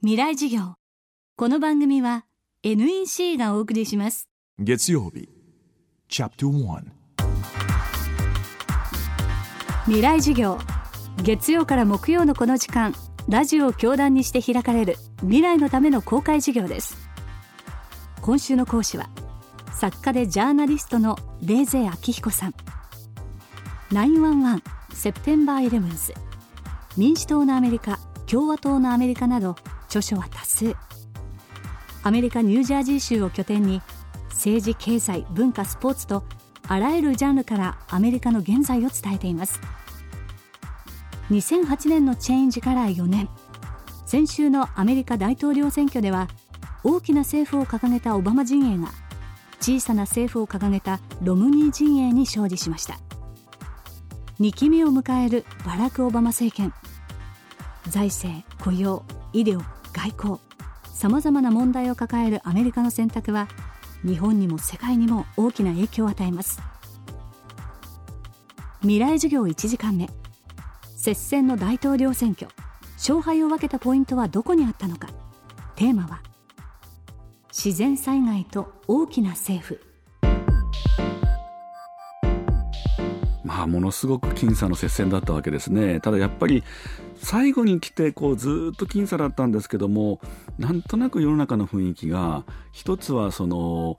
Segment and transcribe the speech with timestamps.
[0.00, 0.74] 未来授業。
[1.34, 2.24] この番組は
[2.62, 4.28] NEC がお送りします。
[4.56, 5.28] 月曜日。
[6.08, 6.82] チャプター
[9.86, 10.58] 未来授業。
[11.24, 12.94] 月曜から木曜のこの時間
[13.28, 16.96] ラジオを教壇にして開かれる未来のための公開授業です。
[18.22, 19.10] 今週の講師は
[19.72, 22.54] 作家でジャーナリストのレーゼ明彦さん。
[23.90, 24.62] 911
[24.92, 26.14] セプテンバーイレブンス
[26.96, 29.56] 民主党のアメリカ共和党のアメリカなど
[29.88, 30.76] 著書は多数。
[32.02, 33.82] アメリカ・ニュージャージー州を拠点に
[34.30, 36.24] 政治経済文化スポーツと
[36.68, 39.60] あらゆるジャンルからアメリカの現在を伝えています。
[41.30, 43.28] 2008年のチェンジから4年
[44.06, 46.28] 先週のアメリカ大統領選挙では
[46.82, 48.88] 大きな政府を掲げたオバマ陣営が
[49.60, 52.98] 小さな政府を掲げたロムニー陣営に勝利しました。
[54.40, 56.72] 2期目を迎えるバラク・オバマ政権。
[57.88, 59.60] 財政雇用医療
[59.92, 60.40] 外交。
[60.92, 63.48] さまざまな問題を抱えるアメリカの選択は
[64.04, 66.60] 日本にも世界にも大きな影響を与えます。
[68.80, 70.08] 未来授業1時間目。
[70.96, 72.48] 接戦の大統領選挙。
[72.96, 75.08] 勝敗を分けたポイントはどこにあったのか。
[75.76, 76.20] テーマは
[77.48, 79.80] 自然災害と大きな政府。
[83.58, 85.98] まあ、ものすごく僅差の接戦だったわけですね。
[85.98, 86.62] ただやっぱり
[87.16, 90.20] 最後に来てこうずっと僅差だったんですけども
[90.58, 93.98] なんとなく世の中の雰囲気が一つはその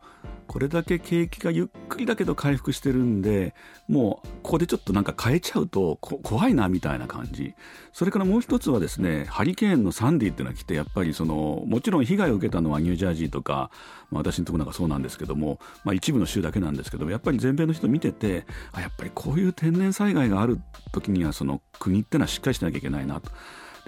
[0.50, 3.54] これだけ景気がゆっくりだけど回復してるんで
[3.88, 7.54] もうここでちょっとなんか変えちゃうと怖いなみたいな感じ
[7.94, 13.70] それからもう一つはですねハリケーンのサンディっていうのが来てやっぱりそのもちろん被害を受けたのはニュージャージーとか、
[14.10, 20.60] まあ、私のところなんかそうなんですけども、まあ、一部の州だけなんですけどやっぱり全米の人見ててあやっぱりこういう天然災害がある
[20.92, 23.30] 時にはその国ってのはしっかりしなきゃいけないなと。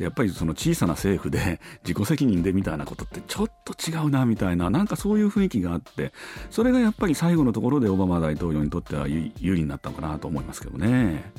[0.03, 6.13] やっぱりその小さな政府で 自己責任でみたいなことってちょっと違うなみたいななんかそういう雰囲気があって
[6.49, 11.31] それがやっぱり最後のところでオバマ大統領にとっては有利になったのかなと思いますけどね。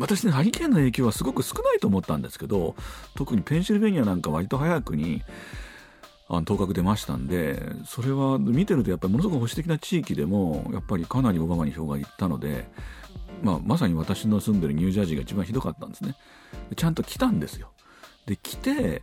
[0.00, 2.74] 私ねハリケーンの影響はすごく少ないと思ったんですけど
[3.14, 5.22] 特にペンシルベニアなんか割と早くに
[6.28, 12.68] あの当確出ましたんでそれは見てるとやっぱりものすごく保守的な地域でもやっぱりかなりオバマに票がいったので、
[13.42, 16.14] まあ、まさに私の住んでるニュージャージーが一番ひどかったんですね
[16.76, 17.70] ちゃんと来たんですよ
[18.28, 19.02] で来て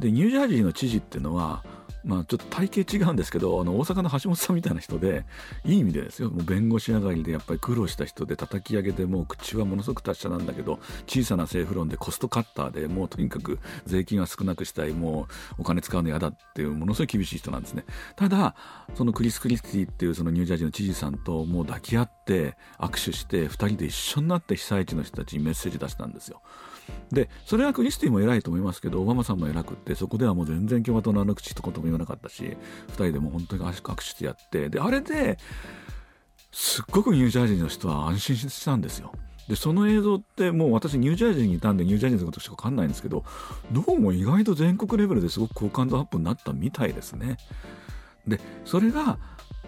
[0.00, 1.62] でニュージャージーの知事っていうのは
[2.04, 5.24] まあ、ちょっと体型違うんですけどあの大阪の橋本さんみたいな人で
[5.64, 17.84] いい意味でですよもう弁護士上がりでやっぱり苦労した人で叩き上げてもう口はものすごく達者なんだけど小さな政府論でコストカッターでもうとにかく税金は少なくしたいもうお金使うの嫌だっていうものすごい厳しい人なんですね
[18.16, 18.54] ただ
[18.94, 26.42] そのクリス・クリスティっていうそのニュージャージーの知事さんともう抱き合って握手して2人で一緒になって被災地の人たちにメッセージ出したんですよ。
[27.10, 32.56] でそれはクリスティも偉いと思いますけどオバマさんも偉くってそこではもう全然共和党のあの口一言も言わなかったし
[32.88, 35.38] 2人でも本当に握手してやってであれで
[36.52, 39.12] すっごくニュージャージーの人は安心したんですよ。
[39.48, 43.24] でその映像ってもう私ニュージャージーにいたんでニュージャージーのことしか分かんないんですけど
[43.72, 47.36] どうも意外と全国レベルですごく好感度アップになったみたいですね。
[48.26, 49.18] でそれが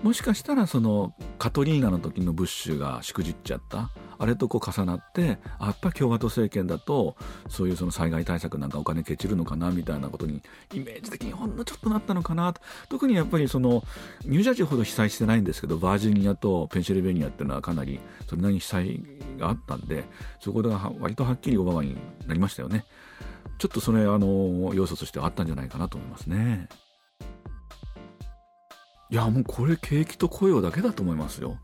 [0.03, 7.17] もしかしたらそのカトリーナの時のブッシュがしくじっちゃったあれとこう重なってやっぱ共和党政権だと
[7.49, 12.61] そういうその災害対策なんかお金けちるのかなみたいなことにイメージ的にほんのちょっとなったのかなと。
[12.89, 13.83] 特にやっぱりその
[14.25, 19.03] ニュージャージーほど被災してないんですけどバージニアとペンシルベニアっていうのはかなりそれなりに被災
[19.39, 20.05] があったんで
[20.41, 21.97] そこでは割とはっきりオバマに
[22.27, 22.85] なりましたよね。
[23.59, 26.69] ちょっとそれあの要素としてはあったんじゃないかなと思いますね。
[29.09, 31.59] いやもうこれ景気と雇用だけだと思いますよ。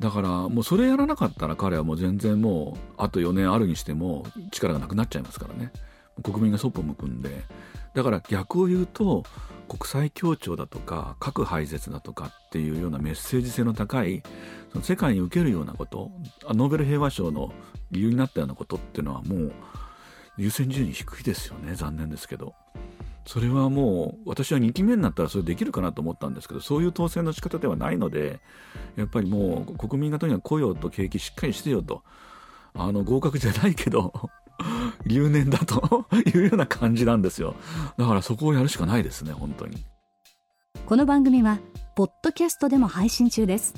[0.00, 5.72] だからもうそれやらなかったら彼はもう全然もうあと4年あるにしても力がなくなっちゃいますからね
[6.22, 7.44] 国民がそっぽ向くんで
[7.94, 9.24] だから逆を言うと
[9.68, 14.22] 国際協調だとか核廃絶だとかっていうようなメッセージ性の高い
[14.72, 16.10] その世界に受けるようなこと
[16.48, 17.52] ノーベル平和賞の
[17.90, 19.52] 理由になったようなことっていうのはもう
[20.38, 22.54] 優先順位低いですよね残念ですけど。
[23.30, 28.40] それはもう私は2期目になったらそれできるかなと思ったんですけどそういう当選の仕方ではないので
[28.96, 32.02] やっぱりもう国民がとにかく雇用と景気しっかりしてよと。
[32.74, 34.12] あの合格じゃないけど
[35.06, 37.54] 留年だと いうような感じなんですよ。
[37.96, 39.84] だからそこをやるしかないですね本当に。
[40.86, 41.60] この番組は
[41.94, 43.74] ポッドキャストでも配信中です。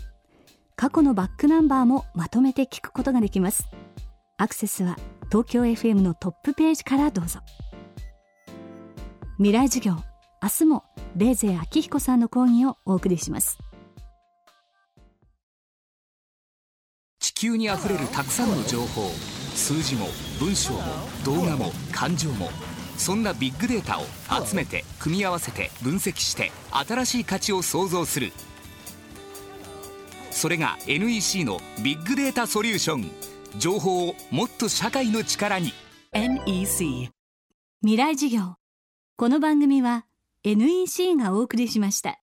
[0.76, 3.69] 過去のバックナンバーもまとめて聞くことができます。
[4.38, 4.96] アクセスは
[5.31, 7.40] 東京 FM のトップページからどうぞ。
[9.38, 9.96] 未来授業。
[10.43, 10.84] 明日も
[11.17, 13.58] レーゼ明彦さんの講義をお送りします。
[17.19, 19.08] 地球にあふれるたくさんの情報。
[19.55, 20.08] 数字も
[20.38, 20.81] 文章も
[21.25, 22.50] 動画も感情も。
[22.99, 24.05] そんなビッグデータを
[24.44, 28.32] 集めて組み合わせて分析して新しい価値を創造する。
[30.31, 33.11] それが NEC のビッグデータソリューション。
[33.58, 35.73] 情報をもっと社会の力に。
[36.12, 37.11] NEC
[37.81, 38.56] 未来事業
[39.14, 40.06] この番組は
[40.42, 42.21] NEC がお送りしました。